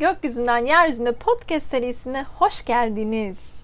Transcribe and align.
Gökyüzünden 0.00 0.66
Yeryüzüne 0.66 1.12
podcast 1.12 1.66
serisine 1.66 2.24
hoş 2.38 2.64
geldiniz. 2.64 3.54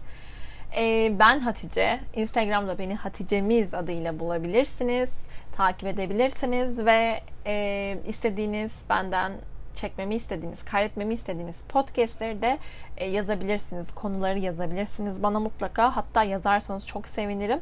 Ee, 0.76 1.12
ben 1.18 1.40
Hatice. 1.40 2.00
Instagram'da 2.16 2.78
beni 2.78 2.94
Haticemiz 2.94 3.74
adıyla 3.74 4.18
bulabilirsiniz. 4.18 5.10
Takip 5.56 5.88
edebilirsiniz 5.88 6.84
ve 6.84 7.20
e, 7.46 7.98
istediğiniz 8.08 8.72
benden 8.88 9.32
çekmemi 9.74 10.14
istediğiniz, 10.14 10.64
kaydetmemi 10.64 11.14
istediğiniz 11.14 11.56
podcastleri 11.68 12.42
de 12.42 12.58
e, 12.96 13.10
yazabilirsiniz. 13.10 13.94
Konuları 13.94 14.38
yazabilirsiniz. 14.38 15.22
Bana 15.22 15.40
mutlaka 15.40 15.96
hatta 15.96 16.24
yazarsanız 16.24 16.86
çok 16.86 17.08
sevinirim. 17.08 17.60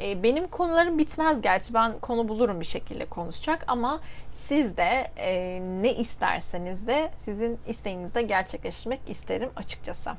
E, 0.00 0.22
benim 0.22 0.48
konularım 0.48 0.98
bitmez 0.98 1.42
gerçi. 1.42 1.74
Ben 1.74 1.98
konu 1.98 2.28
bulurum 2.28 2.60
bir 2.60 2.66
şekilde 2.66 3.06
konuşacak 3.06 3.64
ama 3.66 4.00
siz 4.34 4.76
de 4.76 5.10
e, 5.16 5.60
ne 5.82 5.94
isterseniz 5.94 6.86
de 6.86 7.10
sizin 7.18 7.58
isteğinizde 7.66 8.22
gerçekleştirmek 8.22 9.00
isterim 9.08 9.50
açıkçası. 9.56 10.10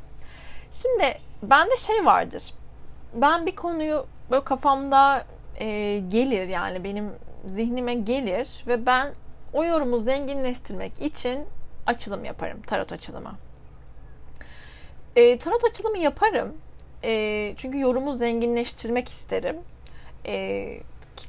Şimdi 0.71 1.17
bende 1.43 1.77
şey 1.77 2.05
vardır. 2.05 2.53
Ben 3.13 3.45
bir 3.45 3.55
konuyu 3.55 4.05
böyle 4.31 4.43
kafamda 4.43 5.25
e, 5.59 5.99
gelir 6.09 6.47
yani 6.47 6.83
benim 6.83 7.11
zihnime 7.45 7.93
gelir 7.93 8.63
ve 8.67 8.85
ben 8.85 9.13
o 9.53 9.63
yorumu 9.63 9.99
zenginleştirmek 9.99 11.01
için 11.01 11.45
açılım 11.85 12.25
yaparım. 12.25 12.61
Tarot 12.61 12.93
açılımı. 12.93 13.33
E, 15.15 15.37
tarot 15.37 15.63
açılımı 15.63 15.97
yaparım. 15.97 16.53
E, 17.03 17.53
çünkü 17.57 17.79
yorumu 17.79 18.13
zenginleştirmek 18.13 19.09
isterim. 19.09 19.55
E, 20.25 20.67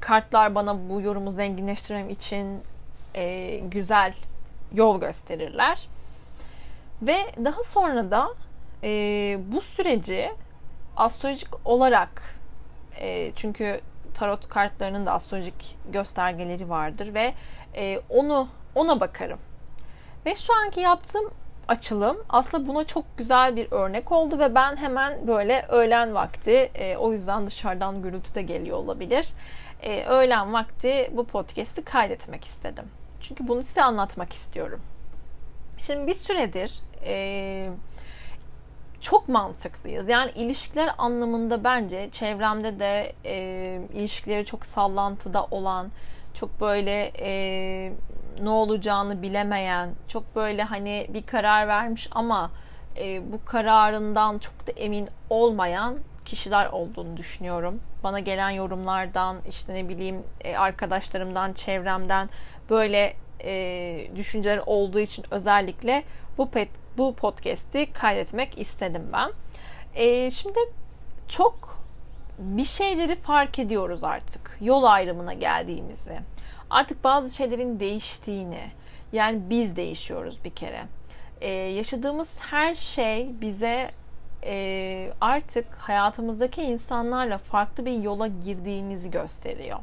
kartlar 0.01 0.55
bana 0.55 0.89
bu 0.89 1.01
yorumu 1.01 1.31
zenginleştirmem 1.31 2.11
için 2.11 2.61
e, 3.15 3.57
güzel 3.59 4.15
yol 4.73 5.01
gösterirler. 5.01 5.89
Ve 7.03 7.17
daha 7.45 7.63
sonra 7.63 8.11
da 8.11 8.29
e, 8.85 8.91
bu 9.53 9.61
süreci 9.61 10.31
astrolojik 10.97 11.67
olarak 11.67 12.41
e, 13.01 13.33
çünkü 13.37 13.81
tarot 14.15 14.49
kartlarının 14.49 15.07
da 15.07 15.13
astrolojik 15.13 15.77
göstergeleri 15.93 16.71
vardır 16.71 17.15
ve 17.15 17.35
e, 17.75 18.01
onu 18.09 18.49
ona 18.75 19.01
bakarım. 19.01 19.39
Ve 20.27 20.35
şu 20.35 20.53
anki 20.55 20.81
yaptığım 20.81 21.31
açılım 21.69 22.17
aslında 22.29 22.69
buna 22.69 22.85
çok 22.85 23.05
güzel 23.19 23.57
bir 23.57 23.73
örnek 23.73 24.13
oldu 24.13 24.39
ve 24.39 24.55
ben 24.55 24.77
hemen 24.77 25.27
böyle 25.27 25.67
öğlen 25.69 26.15
vakti 26.15 26.71
e, 26.75 26.97
o 26.97 27.13
yüzden 27.13 27.47
dışarıdan 27.47 28.03
gürültü 28.03 28.35
de 28.35 28.43
geliyor 28.43 28.77
olabilir. 28.77 29.29
E, 29.83 30.05
öğlen 30.05 30.53
vakti 30.53 31.11
bu 31.13 31.25
podcast'i 31.27 31.85
kaydetmek 31.85 32.45
istedim. 32.45 32.85
Çünkü 33.21 33.49
bunu 33.49 33.63
size 33.63 33.83
anlatmak 33.83 34.33
istiyorum. 34.33 34.81
Şimdi 35.79 36.07
bir 36.07 36.15
süredir 36.15 36.81
e, 37.07 37.69
çok 39.01 39.29
mantıklıyız. 39.29 40.09
Yani 40.09 40.31
ilişkiler 40.31 40.91
anlamında 40.99 41.65
bence 41.65 42.09
çevremde 42.13 42.81
de 42.81 43.13
e, 43.25 43.81
ilişkileri 43.95 44.45
çok 44.45 44.67
sallantıda 44.67 45.45
olan, 45.51 45.91
çok 46.35 46.61
böyle 46.61 47.13
e, 47.21 47.93
ne 48.43 48.51
olacağını 48.51 49.23
bilemeyen, 49.23 49.91
çok 50.09 50.37
böyle 50.37 50.63
hani 50.63 51.07
bir 51.09 51.23
karar 51.23 51.69
vermiş 51.69 52.09
ama 52.11 52.51
e, 52.97 53.33
bu 53.33 53.45
kararından 53.45 54.39
çok 54.39 54.67
da 54.67 54.73
emin 54.73 55.09
olmayan 55.31 55.99
kişiler 56.25 56.67
olduğunu 56.67 57.17
düşünüyorum. 57.17 57.81
Bana 58.05 58.21
gelen 58.21 58.51
yorumlardan, 58.51 59.37
işte 59.49 59.75
ne 59.75 59.89
bileyim 59.89 60.23
e, 60.41 60.57
arkadaşlarımdan, 60.57 61.53
çevremden 61.53 62.31
böyle 62.71 63.15
e, 63.45 64.17
düşünceler 64.17 64.61
olduğu 64.67 64.99
için 64.99 65.25
özellikle 65.31 66.05
bu 66.39 66.51
pet, 66.51 66.69
bu 66.99 67.15
podcast'i 67.15 67.93
kaydetmek 67.93 68.59
istedim 68.59 69.03
ben. 69.13 69.31
E, 69.95 70.31
şimdi 70.31 70.59
çok 71.29 71.79
bir 72.39 72.65
şeyleri 72.65 73.15
fark 73.15 73.59
ediyoruz 73.59 74.05
artık 74.05 74.59
yol 74.61 74.85
ayrımına 74.85 75.33
geldiğimizi. 75.33 76.19
Artık 76.71 77.05
bazı 77.05 77.37
şeylerin 77.37 77.81
değiştiğini, 77.81 78.61
yani 79.13 79.41
biz 79.51 79.77
değişiyoruz 79.77 80.45
bir 80.45 80.51
kere. 80.51 80.83
Ee, 81.41 81.51
yaşadığımız 81.51 82.41
her 82.41 82.75
şey 82.75 83.31
bize 83.41 83.91
e, 84.45 85.13
artık 85.21 85.75
hayatımızdaki 85.75 86.63
insanlarla 86.63 87.39
farklı 87.39 87.87
bir 87.87 88.03
yola 88.03 88.27
girdiğimizi 88.27 89.11
gösteriyor. 89.11 89.79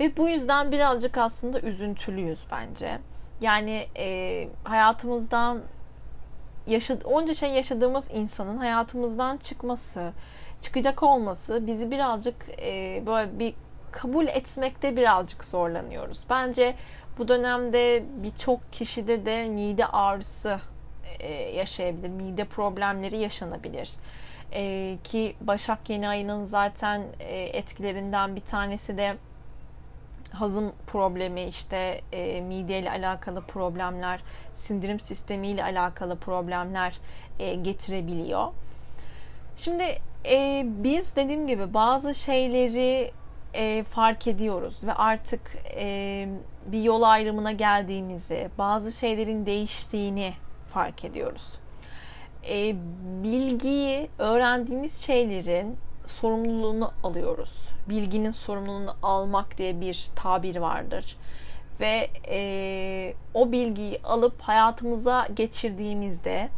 Ve 0.00 0.16
bu 0.16 0.28
yüzden 0.28 0.72
birazcık 0.72 1.18
aslında 1.18 1.60
üzüntülüyüz 1.60 2.44
bence. 2.52 2.98
Yani 3.40 3.86
e, 3.96 4.48
hayatımızdan 4.64 5.60
yaşad 6.68 7.02
onca 7.04 7.34
şey 7.34 7.50
yaşadığımız 7.50 8.08
insanın 8.12 8.56
hayatımızdan 8.56 9.36
çıkması, 9.36 10.12
çıkacak 10.62 11.02
olması 11.02 11.66
bizi 11.66 11.90
birazcık 11.90 12.46
e, 12.62 13.02
böyle 13.06 13.38
bir 13.38 13.54
kabul 13.92 14.26
etmekte 14.26 14.96
birazcık 14.96 15.44
zorlanıyoruz. 15.44 16.24
Bence 16.30 16.74
bu 17.18 17.28
dönemde 17.28 18.04
birçok 18.22 18.72
kişide 18.72 19.26
de 19.26 19.48
mide 19.48 19.86
ağrısı 19.86 20.58
e, 21.20 21.32
yaşayabilir, 21.32 22.08
mide 22.08 22.44
problemleri 22.44 23.18
yaşanabilir. 23.18 23.90
E, 24.52 24.96
ki 25.04 25.36
Başak 25.40 25.90
yeni 25.90 26.08
ayının 26.08 26.44
zaten 26.44 27.02
e, 27.20 27.42
etkilerinden 27.42 28.36
bir 28.36 28.40
tanesi 28.40 28.96
de 28.96 29.16
hazım 30.32 30.72
problemi, 30.86 31.42
işte 31.42 32.00
e, 32.12 32.40
mide 32.40 32.78
ile 32.78 32.90
alakalı 32.90 33.42
problemler, 33.42 34.20
sindirim 34.54 35.00
sistemi 35.00 35.48
ile 35.48 35.64
alakalı 35.64 36.18
problemler 36.18 36.98
e, 37.38 37.54
getirebiliyor. 37.54 38.48
Şimdi 39.56 39.84
e, 40.30 40.66
biz 40.66 41.16
dediğim 41.16 41.46
gibi 41.46 41.74
bazı 41.74 42.14
şeyleri 42.14 43.10
e, 43.54 43.82
fark 43.82 44.26
ediyoruz 44.26 44.84
ve 44.84 44.92
artık 44.92 45.40
e, 45.76 46.28
bir 46.66 46.82
yol 46.82 47.02
ayrımına 47.02 47.52
geldiğimizi, 47.52 48.48
bazı 48.58 48.92
şeylerin 48.92 49.46
değiştiğini 49.46 50.32
fark 50.72 51.04
ediyoruz. 51.04 51.58
E, 52.48 52.76
bilgiyi, 53.22 54.08
öğrendiğimiz 54.18 55.00
şeylerin 55.00 55.76
sorumluluğunu 56.10 56.90
alıyoruz. 57.02 57.68
Bilginin 57.88 58.30
sorumluluğunu 58.30 58.94
almak 59.02 59.58
diye 59.58 59.80
bir 59.80 60.08
tabir 60.16 60.56
vardır. 60.56 61.16
Ve 61.80 62.10
e, 62.28 63.14
o 63.34 63.52
bilgiyi 63.52 64.00
alıp 64.04 64.40
hayatımıza 64.40 65.28
geçirdiğimizde 65.36 66.48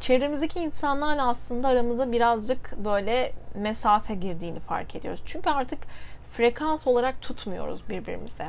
çevremizdeki 0.00 0.60
insanlarla 0.60 1.28
aslında 1.28 1.68
aramıza 1.68 2.12
birazcık 2.12 2.74
böyle 2.84 3.32
mesafe 3.54 4.14
girdiğini 4.14 4.60
fark 4.60 4.94
ediyoruz. 4.94 5.22
Çünkü 5.26 5.50
artık 5.50 5.78
frekans 6.32 6.86
olarak 6.86 7.20
tutmuyoruz 7.20 7.88
birbirimize. 7.88 8.46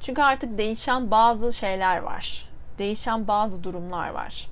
Çünkü 0.00 0.22
artık 0.22 0.58
değişen 0.58 1.10
bazı 1.10 1.52
şeyler 1.52 1.98
var. 1.98 2.48
Değişen 2.78 3.28
bazı 3.28 3.64
durumlar 3.64 4.10
var. 4.10 4.48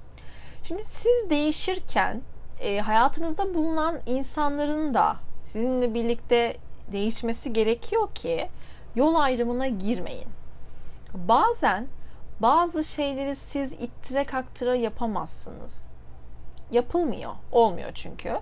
Şimdi 0.63 0.85
siz 0.85 1.31
değişirken 1.31 2.21
e, 2.65 2.81
hayatınızda 2.81 3.55
bulunan 3.55 3.99
insanların 4.07 4.95
da 4.95 5.17
sizinle 5.43 5.95
birlikte 5.95 6.57
değişmesi 6.93 7.53
gerekiyor 7.53 8.09
ki 8.15 8.49
yol 8.95 9.15
ayrımına 9.15 9.67
girmeyin. 9.67 10.29
Bazen 11.15 11.87
bazı 12.41 12.85
şeyleri 12.85 13.37
siz 13.37 13.73
ittire 13.73 14.25
kaktıra 14.25 14.75
yapamazsınız. 14.75 15.87
Yapılmıyor. 16.71 17.33
Olmuyor 17.53 17.91
çünkü. 17.95 18.41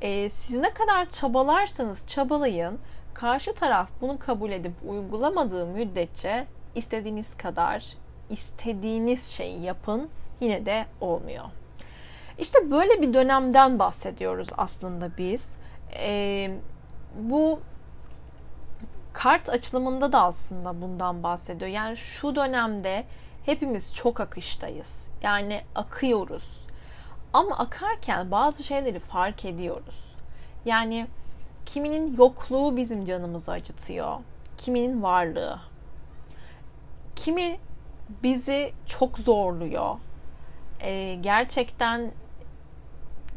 E, 0.00 0.30
siz 0.30 0.58
ne 0.58 0.70
kadar 0.70 1.10
çabalarsanız 1.10 2.06
çabalayın. 2.06 2.78
Karşı 3.14 3.54
taraf 3.54 3.88
bunu 4.00 4.18
kabul 4.18 4.50
edip 4.50 4.72
uygulamadığı 4.88 5.66
müddetçe 5.66 6.46
istediğiniz 6.74 7.36
kadar 7.36 7.86
istediğiniz 8.30 9.26
şeyi 9.30 9.62
yapın 9.62 10.08
yine 10.40 10.66
de 10.66 10.86
olmuyor. 11.00 11.44
İşte 12.38 12.70
böyle 12.70 13.02
bir 13.02 13.14
dönemden 13.14 13.78
bahsediyoruz 13.78 14.48
aslında 14.56 15.10
biz. 15.18 15.48
Ee, 15.98 16.50
bu 17.18 17.60
kart 19.12 19.48
açılımında 19.48 20.12
da 20.12 20.22
aslında 20.22 20.82
bundan 20.82 21.22
bahsediyor. 21.22 21.70
Yani 21.70 21.96
şu 21.96 22.36
dönemde 22.36 23.04
hepimiz 23.46 23.94
çok 23.94 24.20
akıştayız. 24.20 25.10
Yani 25.22 25.62
akıyoruz. 25.74 26.60
Ama 27.32 27.58
akarken 27.58 28.30
bazı 28.30 28.62
şeyleri 28.62 28.98
fark 28.98 29.44
ediyoruz. 29.44 30.14
Yani 30.64 31.06
kiminin 31.66 32.16
yokluğu 32.16 32.76
bizim 32.76 33.04
canımızı 33.04 33.52
acıtıyor. 33.52 34.16
Kiminin 34.58 35.02
varlığı. 35.02 35.60
Kimi 37.16 37.58
bizi 38.22 38.72
çok 38.86 39.18
zorluyor. 39.18 39.96
Ee, 40.80 41.14
gerçekten 41.20 42.12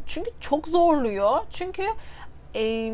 çünkü 0.08 0.32
çok 0.40 0.68
zorluyor. 0.68 1.40
Çünkü 1.52 1.84
e, 2.56 2.94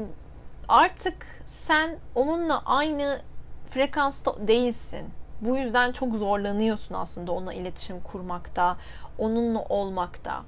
artık 0.68 1.28
sen 1.46 1.98
onunla 2.16 2.62
aynı 2.66 3.22
frekansta 3.68 4.48
değilsin. 4.48 5.10
Bu 5.42 5.58
yüzden 5.58 5.92
çok 5.92 6.16
zorlanıyorsun 6.16 6.96
aslında 6.96 7.32
onunla 7.32 7.54
iletişim 7.54 8.00
kurmakta, 8.00 8.78
onunla 9.18 9.62
olmakta. 9.62 10.44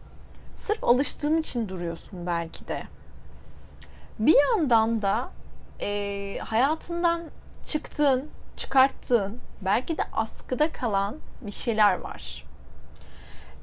Sırf 0.55 0.83
alıştığın 0.83 1.37
için 1.37 1.69
duruyorsun 1.69 2.25
belki 2.25 2.67
de. 2.67 2.83
Bir 4.19 4.35
yandan 4.51 5.01
da 5.01 5.29
e, 5.81 6.37
hayatından 6.39 7.23
çıktığın, 7.65 8.29
çıkarttığın, 8.57 9.39
belki 9.61 9.97
de 9.97 10.03
askıda 10.13 10.71
kalan 10.71 11.15
bir 11.41 11.51
şeyler 11.51 11.99
var. 11.99 12.45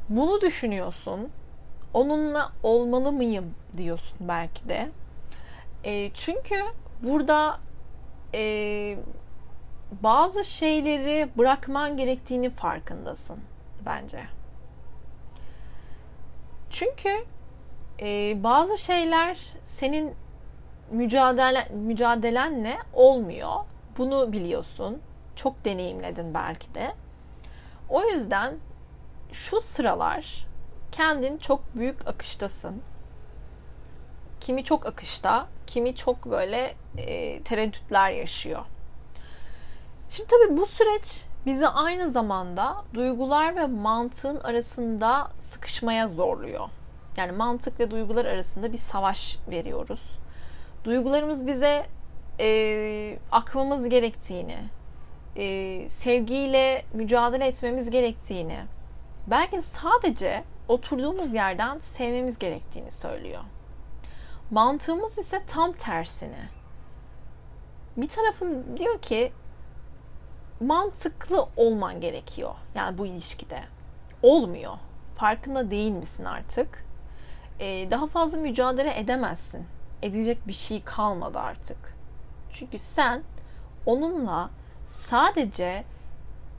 Bunu 0.09 0.41
düşünüyorsun. 0.41 1.29
Onunla 1.95 2.53
olmalı 2.63 3.13
mıyım 3.13 3.55
diyorsun 3.77 4.17
belki 4.21 4.69
de. 4.69 4.89
E, 5.85 6.11
çünkü 6.15 6.63
burada 7.03 7.61
e, 8.35 8.97
bazı 10.03 10.45
şeyleri 10.45 11.29
bırakman 11.39 11.97
gerektiğini 11.97 12.51
farkındasın 12.51 13.39
bence. 13.87 14.21
Çünkü 16.71 17.25
e, 18.01 18.43
bazı 18.43 18.79
şeyler 18.79 19.39
senin 19.65 20.15
mücadele 20.91 21.69
mücadelenle 21.75 22.79
olmuyor. 22.93 23.53
Bunu 23.99 24.33
biliyorsun. 24.33 25.01
Çok 25.37 25.65
deneyimledin 25.65 26.35
belki 26.35 26.75
de. 26.75 26.95
O 27.89 28.05
yüzden 28.05 28.55
şu 29.33 29.61
sıralar 29.61 30.47
kendin 30.93 31.39
çok 31.39 31.75
büyük 31.75 32.07
akıştasın. 32.09 32.83
Kimi 34.41 34.65
çok 34.65 34.87
akışta, 34.87 35.47
kimi 35.67 35.97
çok 35.97 36.27
böyle 36.27 36.75
e, 36.97 37.43
tereddütler 37.43 38.11
yaşıyor. 38.11 38.63
Şimdi 40.11 40.29
tabii 40.29 40.57
bu 40.57 40.67
süreç 40.67 41.25
bizi 41.47 41.69
aynı 41.69 42.11
zamanda 42.11 42.85
duygular 42.95 43.57
ve 43.57 43.67
mantığın 43.67 44.41
arasında 44.41 45.31
sıkışmaya 45.41 46.09
zorluyor. 46.09 46.69
Yani 47.17 47.33
mantık 47.33 47.81
ve 47.81 47.91
duygular 47.91 48.25
arasında 48.25 48.73
bir 48.73 48.79
savaş 48.79 49.39
veriyoruz. 49.51 50.03
Duygularımız 50.85 51.47
bize 51.47 51.87
e, 52.41 53.19
akmamız 53.33 53.89
gerektiğini, 53.89 54.59
e, 55.37 55.89
sevgiyle 55.89 56.85
mücadele 56.93 57.47
etmemiz 57.47 57.91
gerektiğini, 57.91 58.59
belki 59.27 59.63
sadece 59.63 60.45
oturduğumuz 60.69 61.35
yerden 61.35 61.79
sevmemiz 61.79 62.39
gerektiğini 62.39 62.91
söylüyor. 62.91 63.43
Mantığımız 64.51 65.19
ise 65.19 65.43
tam 65.47 65.73
tersini. 65.73 66.49
Bir 67.97 68.09
tarafın 68.09 68.79
diyor 68.79 68.99
ki 68.99 69.33
mantıklı 70.61 71.47
olman 71.57 72.01
gerekiyor. 72.01 72.55
Yani 72.75 72.99
bu 72.99 73.07
ilişkide. 73.07 73.61
Olmuyor. 74.23 74.73
Farkında 75.17 75.71
değil 75.71 75.93
misin 75.93 76.25
artık? 76.25 76.85
Ee, 77.61 77.91
daha 77.91 78.07
fazla 78.07 78.39
mücadele 78.39 79.01
edemezsin. 79.01 79.67
Edecek 80.03 80.49
bir 80.49 80.53
şey 80.53 80.83
kalmadı 80.85 81.39
artık. 81.39 81.97
Çünkü 82.53 82.79
sen 82.79 83.23
onunla 83.87 84.51
sadece 84.89 85.85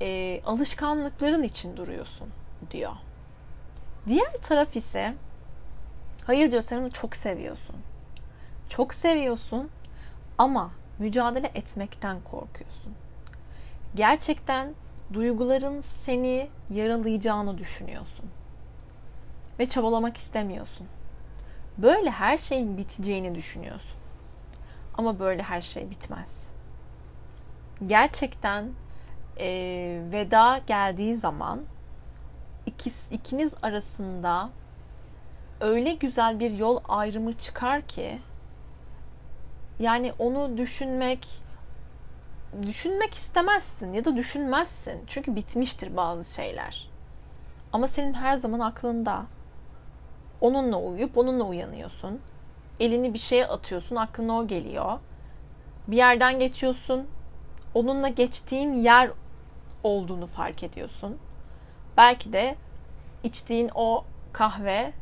e, 0.01 0.41
alışkanlıkların 0.45 1.43
için 1.43 1.77
duruyorsun 1.77 2.29
diyor. 2.71 2.91
Diğer 4.07 4.33
taraf 4.33 4.75
ise 4.75 5.13
hayır 6.25 6.51
diyor 6.51 6.61
sen 6.61 6.77
onu 6.77 6.91
çok 6.91 7.15
seviyorsun. 7.15 7.75
Çok 8.69 8.93
seviyorsun 8.93 9.69
ama 10.37 10.71
mücadele 10.99 11.51
etmekten 11.55 12.17
korkuyorsun 12.21 12.93
gerçekten 13.95 14.73
duyguların 15.13 15.81
seni 15.81 16.49
yaralayacağını 16.69 17.57
düşünüyorsun. 17.57 18.25
Ve 19.59 19.65
çabalamak 19.65 20.17
istemiyorsun. 20.17 20.87
Böyle 21.77 22.11
her 22.11 22.37
şeyin 22.37 22.77
biteceğini 22.77 23.35
düşünüyorsun. 23.35 23.99
Ama 24.97 25.19
böyle 25.19 25.43
her 25.43 25.61
şey 25.61 25.89
bitmez. 25.89 26.51
Gerçekten 27.87 28.69
e, 29.39 29.47
veda 30.11 30.61
geldiği 30.67 31.15
zaman 31.15 31.61
ikis, 32.65 33.11
ikiniz 33.11 33.53
arasında 33.61 34.49
öyle 35.61 35.93
güzel 35.93 36.39
bir 36.39 36.51
yol 36.51 36.79
ayrımı 36.87 37.33
çıkar 37.33 37.81
ki 37.81 38.19
yani 39.79 40.13
onu 40.19 40.57
düşünmek, 40.57 41.27
düşünmek 42.61 43.13
istemezsin 43.13 43.93
ya 43.93 44.05
da 44.05 44.15
düşünmezsin. 44.15 45.01
Çünkü 45.07 45.35
bitmiştir 45.35 45.97
bazı 45.97 46.33
şeyler. 46.33 46.89
Ama 47.73 47.87
senin 47.87 48.13
her 48.13 48.37
zaman 48.37 48.59
aklında. 48.59 49.25
Onunla 50.41 50.81
uyuyup 50.81 51.17
onunla 51.17 51.43
uyanıyorsun. 51.43 52.19
Elini 52.79 53.13
bir 53.13 53.19
şeye 53.19 53.47
atıyorsun, 53.47 53.95
aklına 53.95 54.37
o 54.37 54.47
geliyor. 54.47 54.99
Bir 55.87 55.97
yerden 55.97 56.39
geçiyorsun. 56.39 57.07
Onunla 57.73 58.07
geçtiğin 58.07 58.73
yer 58.73 59.11
olduğunu 59.83 60.27
fark 60.27 60.63
ediyorsun. 60.63 61.17
Belki 61.97 62.33
de 62.33 62.55
içtiğin 63.23 63.71
o 63.75 64.05
kahve 64.33 64.93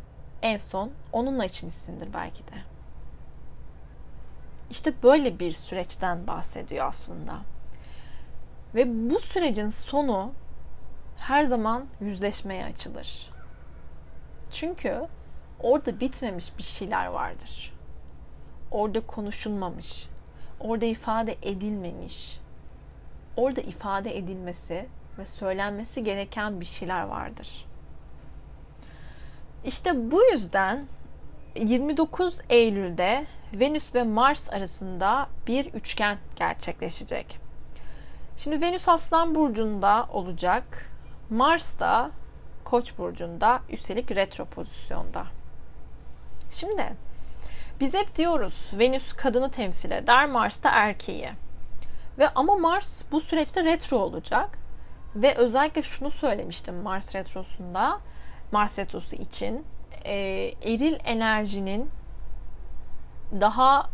en 0.41 0.57
son 0.57 0.91
onunla 1.11 1.45
içmişsindir 1.45 2.13
belki 2.13 2.47
de. 2.47 2.55
İşte 4.69 4.93
böyle 5.03 5.39
bir 5.39 5.51
süreçten 5.51 6.27
bahsediyor 6.27 6.87
aslında. 6.87 7.37
Ve 8.75 9.09
bu 9.09 9.19
sürecin 9.19 9.69
sonu 9.69 10.31
her 11.17 11.43
zaman 11.43 11.85
yüzleşmeye 12.01 12.65
açılır. 12.65 13.29
Çünkü 14.51 15.07
orada 15.59 15.99
bitmemiş 15.99 16.57
bir 16.57 16.63
şeyler 16.63 17.05
vardır. 17.05 17.73
Orada 18.71 18.99
konuşulmamış, 19.07 20.07
orada 20.59 20.85
ifade 20.85 21.37
edilmemiş, 21.41 22.39
orada 23.37 23.61
ifade 23.61 24.17
edilmesi 24.17 24.87
ve 25.17 25.25
söylenmesi 25.25 26.03
gereken 26.03 26.59
bir 26.59 26.65
şeyler 26.65 27.01
vardır. 27.01 27.65
İşte 29.65 30.11
bu 30.11 30.23
yüzden 30.23 30.85
29 31.55 32.41
Eylül'de 32.49 33.25
Venüs 33.53 33.95
ve 33.95 34.03
Mars 34.03 34.49
arasında 34.49 35.29
bir 35.47 35.65
üçgen 35.65 36.17
gerçekleşecek. 36.35 37.39
Şimdi 38.37 38.61
Venüs 38.61 38.89
Aslan 38.89 39.35
burcunda 39.35 40.07
olacak. 40.11 40.91
Mars 41.29 41.79
da 41.79 42.11
Koç 42.63 42.97
burcunda 42.97 43.61
üstelik 43.69 44.11
retro 44.11 44.45
pozisyonda. 44.45 45.25
Şimdi 46.49 46.93
biz 47.79 47.93
hep 47.93 48.15
diyoruz 48.15 48.69
Venüs 48.73 49.13
kadını 49.13 49.51
temsil 49.51 49.91
eder, 49.91 50.25
Mars 50.25 50.63
da 50.63 50.69
erkeği. 50.69 51.29
Ve 52.17 52.29
ama 52.29 52.55
Mars 52.55 53.03
bu 53.11 53.21
süreçte 53.21 53.63
retro 53.63 53.97
olacak. 53.97 54.57
Ve 55.15 55.35
özellikle 55.35 55.83
şunu 55.83 56.11
söylemiştim 56.11 56.75
Mars 56.75 57.15
retrosunda, 57.15 57.99
Mars 58.51 58.79
retrosu 58.79 59.15
için 59.15 59.65
e, 60.05 60.13
eril 60.63 60.97
enerjinin 61.05 61.89
daha 63.41 63.89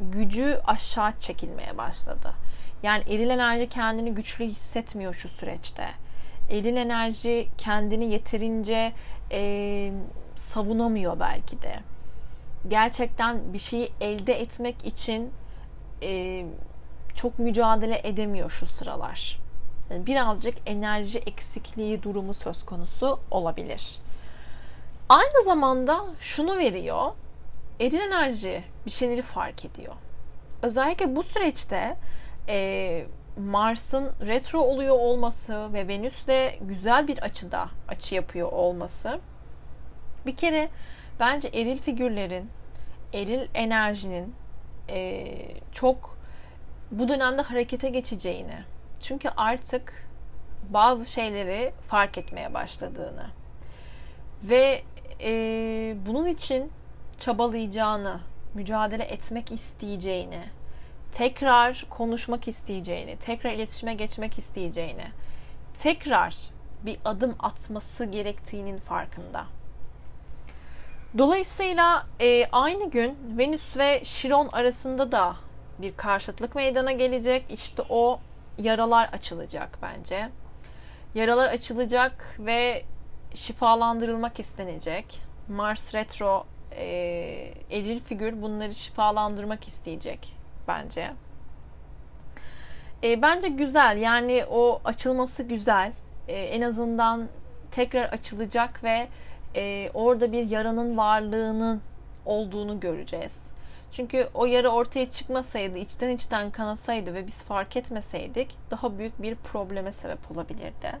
gücü 0.00 0.60
aşağı 0.66 1.18
çekilmeye 1.18 1.78
başladı. 1.78 2.34
Yani 2.82 3.02
eril 3.06 3.30
enerji 3.30 3.68
kendini 3.68 4.14
güçlü 4.14 4.44
hissetmiyor 4.44 5.14
şu 5.14 5.28
süreçte. 5.28 5.88
Eril 6.50 6.76
enerji 6.76 7.48
kendini 7.58 8.12
yeterince 8.12 8.92
e, 9.32 9.92
savunamıyor 10.34 11.20
belki 11.20 11.62
de. 11.62 11.80
Gerçekten 12.68 13.52
bir 13.52 13.58
şeyi 13.58 13.92
elde 14.00 14.40
etmek 14.40 14.86
için 14.86 15.30
e, 16.02 16.44
çok 17.14 17.38
mücadele 17.38 18.00
edemiyor 18.04 18.50
şu 18.50 18.66
sıralar. 18.66 19.40
Birazcık 19.90 20.54
enerji 20.66 21.18
eksikliği 21.18 22.02
durumu 22.02 22.34
söz 22.34 22.64
konusu 22.64 23.20
olabilir. 23.30 23.96
Aynı 25.08 25.44
zamanda 25.44 26.04
şunu 26.20 26.58
veriyor. 26.58 27.12
Eril 27.80 28.00
enerji 28.00 28.64
bir 28.86 28.90
şeyleri 28.90 29.22
fark 29.22 29.64
ediyor. 29.64 29.94
Özellikle 30.62 31.16
bu 31.16 31.22
süreçte 31.22 31.96
e, 32.48 33.06
Mars'ın 33.36 34.10
retro 34.26 34.60
oluyor 34.60 34.96
olması 34.96 35.72
ve 35.72 35.88
Venüs'le 35.88 36.58
güzel 36.60 37.08
bir 37.08 37.18
açıda 37.18 37.68
açı 37.88 38.14
yapıyor 38.14 38.52
olması 38.52 39.20
bir 40.26 40.36
kere 40.36 40.68
bence 41.20 41.48
eril 41.48 41.78
figürlerin, 41.78 42.50
eril 43.12 43.48
enerjinin 43.54 44.34
e, 44.88 45.26
çok 45.72 46.18
bu 46.90 47.08
dönemde 47.08 47.42
harekete 47.42 47.88
geçeceğini 47.88 48.64
çünkü 49.00 49.28
artık 49.36 50.06
bazı 50.70 51.10
şeyleri 51.10 51.72
fark 51.88 52.18
etmeye 52.18 52.54
başladığını 52.54 53.26
ve 54.44 54.82
e, 55.22 55.32
bunun 56.06 56.26
için 56.26 56.72
çabalayacağını, 57.18 58.20
mücadele 58.54 59.02
etmek 59.02 59.52
isteyeceğini, 59.52 60.42
tekrar 61.12 61.86
konuşmak 61.90 62.48
isteyeceğini, 62.48 63.16
tekrar 63.16 63.52
iletişime 63.52 63.94
geçmek 63.94 64.38
isteyeceğini, 64.38 65.06
tekrar 65.82 66.36
bir 66.82 66.98
adım 67.04 67.34
atması 67.38 68.04
gerektiğinin 68.04 68.78
farkında. 68.78 69.46
Dolayısıyla 71.18 72.06
e, 72.20 72.46
aynı 72.52 72.90
gün 72.90 73.18
Venüs 73.38 73.76
ve 73.76 74.00
Şiron 74.04 74.48
arasında 74.52 75.12
da 75.12 75.36
bir 75.78 75.96
karşıtlık 75.96 76.54
meydana 76.54 76.92
gelecek. 76.92 77.44
İşte 77.50 77.82
o 77.88 78.20
yaralar 78.62 79.08
açılacak 79.12 79.78
bence. 79.82 80.28
Yaralar 81.14 81.48
açılacak 81.48 82.36
ve 82.38 82.82
şifalandırılmak 83.34 84.40
istenecek. 84.40 85.20
Mars 85.48 85.94
retro 85.94 86.46
e, 86.72 86.84
eril 87.70 88.00
figür 88.00 88.42
bunları 88.42 88.74
şifalandırmak 88.74 89.68
isteyecek 89.68 90.36
bence. 90.68 91.10
E, 93.04 93.22
bence 93.22 93.48
güzel 93.48 93.98
yani 93.98 94.44
o 94.50 94.80
açılması 94.84 95.42
güzel. 95.42 95.92
E, 96.28 96.38
en 96.38 96.62
azından 96.62 97.28
tekrar 97.70 98.04
açılacak 98.04 98.84
ve 98.84 99.08
e, 99.56 99.90
orada 99.94 100.32
bir 100.32 100.50
yaranın 100.50 100.96
varlığının 100.96 101.82
olduğunu 102.26 102.80
göreceğiz. 102.80 103.49
Çünkü 103.92 104.28
o 104.34 104.46
yara 104.46 104.68
ortaya 104.68 105.10
çıkmasaydı, 105.10 105.78
içten 105.78 106.08
içten 106.08 106.50
kanasaydı 106.50 107.14
ve 107.14 107.26
biz 107.26 107.42
fark 107.42 107.76
etmeseydik 107.76 108.56
daha 108.70 108.98
büyük 108.98 109.22
bir 109.22 109.34
probleme 109.34 109.92
sebep 109.92 110.30
olabilirdi. 110.30 110.92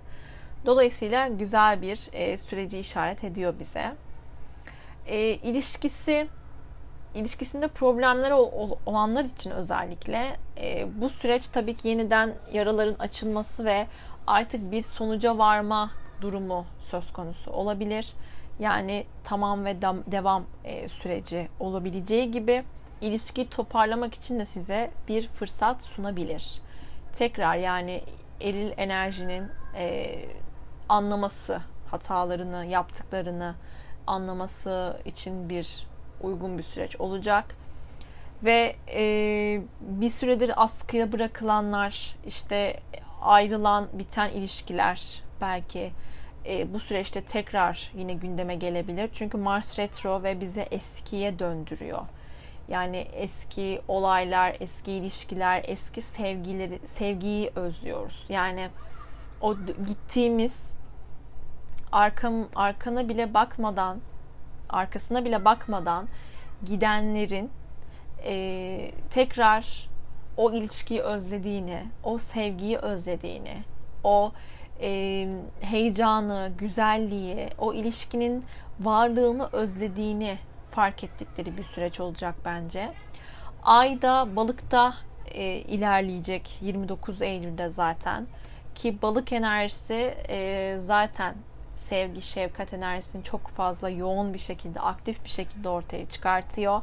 Dolayısıyla 0.66 1.28
güzel 1.28 1.82
bir 1.82 2.08
e, 2.12 2.36
süreci 2.36 2.78
işaret 2.78 3.24
ediyor 3.24 3.54
bize. 3.60 3.92
E, 5.06 5.18
ilişkisi 5.18 6.28
ilişkisinde 7.14 7.68
problemler 7.68 8.30
olanlar 8.86 9.24
için 9.24 9.50
özellikle 9.50 10.36
e, 10.60 10.86
bu 11.00 11.08
süreç 11.08 11.48
tabii 11.48 11.76
ki 11.76 11.88
yeniden 11.88 12.34
yaraların 12.52 12.94
açılması 12.98 13.64
ve 13.64 13.86
artık 14.26 14.70
bir 14.72 14.82
sonuca 14.82 15.38
varma 15.38 15.90
durumu 16.20 16.66
söz 16.80 17.12
konusu 17.12 17.50
olabilir. 17.50 18.12
Yani 18.58 19.06
tamam 19.24 19.64
ve 19.64 19.82
devam 19.82 20.44
e, 20.64 20.88
süreci 20.88 21.48
olabileceği 21.60 22.30
gibi 22.30 22.64
ilişkiyi 23.00 23.48
toparlamak 23.48 24.14
için 24.14 24.38
de 24.38 24.44
size 24.44 24.90
bir 25.08 25.28
fırsat 25.28 25.82
sunabilir. 25.82 26.60
Tekrar 27.12 27.56
yani 27.56 28.02
eril 28.40 28.72
enerjinin 28.76 29.48
e, 29.76 30.16
anlaması, 30.88 31.60
hatalarını, 31.90 32.66
yaptıklarını 32.66 33.54
anlaması 34.06 35.00
için 35.04 35.48
bir 35.48 35.86
uygun 36.20 36.58
bir 36.58 36.62
süreç 36.62 36.96
olacak. 36.96 37.54
Ve 38.44 38.76
e, 38.94 39.02
bir 39.80 40.10
süredir 40.10 40.62
askıya 40.62 41.12
bırakılanlar, 41.12 42.16
işte 42.26 42.80
ayrılan, 43.22 43.88
biten 43.92 44.30
ilişkiler 44.30 45.22
belki 45.40 45.92
e, 46.46 46.74
bu 46.74 46.80
süreçte 46.80 47.24
tekrar 47.24 47.92
yine 47.96 48.12
gündeme 48.14 48.54
gelebilir. 48.54 49.10
Çünkü 49.12 49.38
Mars 49.38 49.78
retro 49.78 50.22
ve 50.22 50.40
bize 50.40 50.62
eskiye 50.62 51.38
döndürüyor. 51.38 52.02
Yani 52.70 52.96
eski 52.96 53.82
olaylar, 53.88 54.56
eski 54.60 54.92
ilişkiler, 54.92 55.62
eski 55.66 56.02
sevgileri, 56.02 56.78
sevgiyi 56.86 57.50
özlüyoruz. 57.54 58.24
Yani 58.28 58.68
o 59.40 59.56
gittiğimiz 59.86 60.76
arkam 61.92 62.48
arkana 62.54 63.08
bile 63.08 63.34
bakmadan, 63.34 63.98
arkasına 64.68 65.24
bile 65.24 65.44
bakmadan 65.44 66.08
gidenlerin 66.64 67.50
e, 68.24 68.90
tekrar 69.10 69.88
o 70.36 70.52
ilişkiyi 70.52 71.00
özlediğini, 71.00 71.84
o 72.04 72.18
sevgiyi 72.18 72.78
özlediğini, 72.78 73.56
o 74.04 74.32
e, 74.80 75.28
heyecanı, 75.60 76.52
güzelliği, 76.58 77.48
o 77.58 77.74
ilişkinin 77.74 78.44
varlığını 78.80 79.48
özlediğini 79.52 80.38
fark 80.70 81.04
ettikleri 81.04 81.56
bir 81.56 81.64
süreç 81.64 82.00
olacak 82.00 82.34
bence. 82.44 82.92
Ayda 83.62 84.36
balıkta 84.36 84.94
e, 85.26 85.44
ilerleyecek 85.44 86.58
29 86.60 87.22
Eylül'de 87.22 87.68
zaten 87.68 88.26
ki 88.74 89.02
balık 89.02 89.32
enerjisi 89.32 90.14
e, 90.28 90.76
zaten 90.78 91.34
sevgi, 91.74 92.22
şefkat 92.22 92.72
enerjisini 92.72 93.24
çok 93.24 93.48
fazla 93.48 93.90
yoğun 93.90 94.34
bir 94.34 94.38
şekilde, 94.38 94.80
aktif 94.80 95.24
bir 95.24 95.30
şekilde 95.30 95.68
ortaya 95.68 96.08
çıkartıyor. 96.08 96.82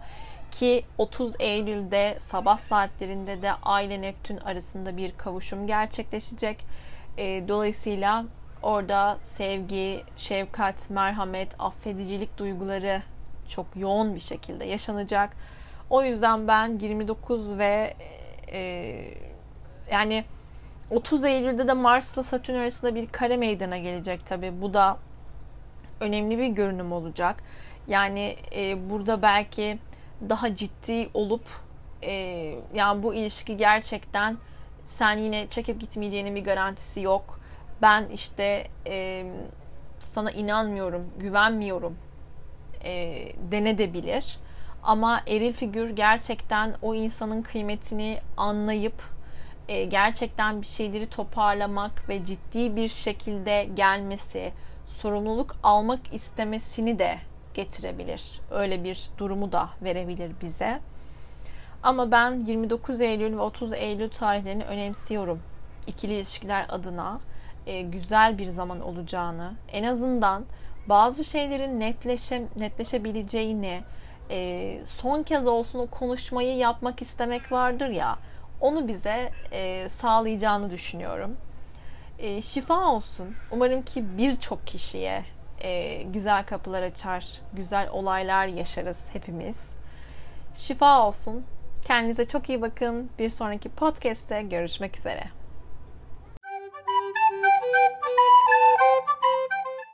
Ki 0.51 0.85
30 0.97 1.33
Eylül'de 1.39 2.17
sabah 2.31 2.57
saatlerinde 2.57 3.41
de 3.41 3.53
Ay 3.53 3.85
ile 3.85 4.01
Neptün 4.01 4.37
arasında 4.37 4.97
bir 4.97 5.11
kavuşum 5.17 5.67
gerçekleşecek. 5.67 6.65
E, 7.17 7.47
dolayısıyla 7.47 8.25
orada 8.63 9.17
sevgi, 9.21 10.03
şefkat, 10.17 10.89
merhamet, 10.89 11.55
affedicilik 11.59 12.37
duyguları 12.37 13.01
çok 13.49 13.65
yoğun 13.75 14.15
bir 14.15 14.19
şekilde 14.19 14.65
yaşanacak. 14.65 15.35
O 15.89 16.03
yüzden 16.03 16.47
ben 16.47 16.79
29 16.79 17.57
ve 17.57 17.93
e, 18.51 18.93
yani 19.91 20.23
30 20.91 21.23
Eylül'de 21.23 21.67
de 21.67 21.73
Mars 21.73 22.13
ile 22.13 22.23
Satürn 22.23 22.55
arasında 22.55 22.95
bir 22.95 23.07
kare 23.07 23.37
meydana 23.37 23.77
gelecek 23.77 24.25
tabi. 24.25 24.61
Bu 24.61 24.73
da 24.73 24.97
önemli 25.99 26.37
bir 26.37 26.47
görünüm 26.47 26.91
olacak. 26.91 27.43
Yani 27.87 28.35
e, 28.55 28.89
burada 28.89 29.21
belki 29.21 29.79
daha 30.29 30.55
ciddi 30.55 31.09
olup 31.13 31.43
e, 32.01 32.11
yani 32.73 33.03
bu 33.03 33.13
ilişki 33.13 33.57
gerçekten 33.57 34.37
sen 34.83 35.17
yine 35.17 35.47
çekip 35.47 35.79
gitmeyeceğinin 35.81 36.35
bir 36.35 36.43
garantisi 36.43 37.01
yok. 37.01 37.39
Ben 37.81 38.07
işte 38.13 38.67
e, 38.87 39.25
sana 39.99 40.31
inanmıyorum, 40.31 41.09
güvenmiyorum 41.19 41.97
e, 42.87 43.23
denedebilir. 43.51 44.37
Ama 44.83 45.21
eril 45.27 45.53
figür 45.53 45.89
gerçekten 45.89 46.75
o 46.81 46.95
insanın 46.95 47.41
kıymetini 47.41 48.19
anlayıp 48.37 49.03
e, 49.67 49.83
gerçekten 49.83 50.61
bir 50.61 50.67
şeyleri 50.67 51.09
toparlamak 51.09 52.09
ve 52.09 52.25
ciddi 52.25 52.75
bir 52.75 52.89
şekilde 52.89 53.69
gelmesi, 53.73 54.51
sorumluluk 54.87 55.55
almak 55.63 55.99
istemesini 56.13 56.99
de 56.99 57.17
getirebilir. 57.53 58.39
Öyle 58.51 58.83
bir 58.83 59.09
durumu 59.17 59.51
da 59.51 59.69
verebilir 59.81 60.31
bize. 60.41 60.79
Ama 61.83 62.11
ben 62.11 62.39
29 62.39 63.01
Eylül 63.01 63.37
ve 63.37 63.41
30 63.41 63.73
Eylül 63.73 64.09
tarihlerini 64.09 64.63
önemsiyorum. 64.63 65.39
İkili 65.87 66.13
ilişkiler 66.13 66.65
adına 66.69 67.19
e, 67.67 67.81
güzel 67.81 68.37
bir 68.37 68.49
zaman 68.49 68.81
olacağını, 68.81 69.53
en 69.71 69.83
azından 69.83 70.45
bazı 70.89 71.25
şeylerin 71.25 71.79
netleşe, 71.79 72.43
netleşebileceğini, 72.55 73.81
e, 74.29 74.79
son 74.85 75.23
kez 75.23 75.47
olsun 75.47 75.79
o 75.79 75.87
konuşmayı 75.87 76.57
yapmak 76.57 77.01
istemek 77.01 77.51
vardır 77.51 77.87
ya, 77.89 78.17
onu 78.61 78.87
bize 78.87 79.31
e, 79.51 79.89
sağlayacağını 79.89 80.71
düşünüyorum. 80.71 81.37
E, 82.19 82.41
şifa 82.41 82.87
olsun. 82.91 83.35
Umarım 83.51 83.81
ki 83.81 84.17
birçok 84.17 84.67
kişiye 84.67 85.23
e, 85.61 86.03
güzel 86.03 86.45
kapılar 86.45 86.83
açar, 86.83 87.41
güzel 87.53 87.89
olaylar 87.89 88.47
yaşarız 88.47 89.03
hepimiz. 89.13 89.69
Şifa 90.55 91.07
olsun. 91.07 91.45
Kendinize 91.85 92.27
çok 92.27 92.49
iyi 92.49 92.61
bakın. 92.61 93.09
Bir 93.19 93.29
sonraki 93.29 93.69
podcast'te 93.69 94.41
görüşmek 94.41 94.97
üzere. 94.97 95.23